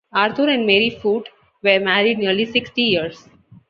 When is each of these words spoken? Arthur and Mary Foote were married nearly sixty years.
Arthur 0.15 0.49
and 0.49 0.65
Mary 0.65 0.89
Foote 0.89 1.29
were 1.61 1.79
married 1.79 2.17
nearly 2.17 2.45
sixty 2.45 2.81
years. 2.81 3.29